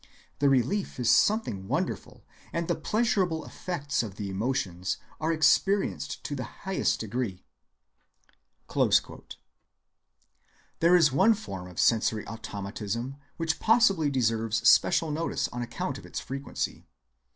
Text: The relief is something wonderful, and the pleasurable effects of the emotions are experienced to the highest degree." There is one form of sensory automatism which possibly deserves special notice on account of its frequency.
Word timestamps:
The 0.39 0.49
relief 0.49 0.99
is 0.99 1.11
something 1.11 1.67
wonderful, 1.67 2.25
and 2.51 2.67
the 2.67 2.73
pleasurable 2.73 3.45
effects 3.45 4.01
of 4.01 4.15
the 4.15 4.31
emotions 4.31 4.97
are 5.19 5.31
experienced 5.31 6.23
to 6.23 6.35
the 6.35 6.43
highest 6.65 6.99
degree." 7.01 7.43
There 8.73 8.89
is 10.95 11.11
one 11.11 11.35
form 11.35 11.67
of 11.67 11.79
sensory 11.79 12.25
automatism 12.25 13.17
which 13.37 13.59
possibly 13.59 14.09
deserves 14.09 14.67
special 14.67 15.11
notice 15.11 15.47
on 15.49 15.61
account 15.61 15.99
of 15.99 16.07
its 16.07 16.19
frequency. 16.19 16.87